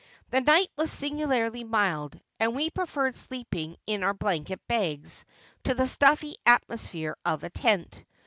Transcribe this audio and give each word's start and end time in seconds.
'The 0.31 0.41
night 0.41 0.69
was 0.75 0.91
singularly 0.91 1.63
mild, 1.63 2.19
and 2.39 2.55
we 2.55 2.71
preferred 2.71 3.13
sleeping 3.13 3.77
in 3.85 4.01
our 4.01 4.15
blanket 4.15 4.59
bags 4.67 5.25
to 5.65 5.75
the 5.75 5.85
stuffy 5.85 6.37
atmosphere 6.43 7.15
of 7.23 7.43
a 7.43 7.51
tent. 7.51 8.03